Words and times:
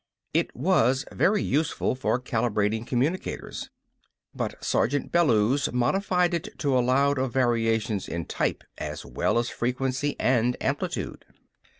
It 0.33 0.55
was 0.55 1.05
very 1.11 1.43
useful 1.43 1.93
for 1.93 2.19
calibrating 2.19 2.87
communicators. 2.87 3.69
But 4.33 4.55
Sergeant 4.63 5.11
Bellews 5.11 5.71
modified 5.71 6.33
it 6.33 6.57
to 6.57 6.75
allow 6.75 7.11
of 7.11 7.31
variations 7.33 8.07
in 8.07 8.25
type 8.25 8.63
as 8.79 9.05
well 9.05 9.37
as 9.37 9.49
frequency 9.49 10.15
and 10.19 10.57
amplitude. 10.59 11.23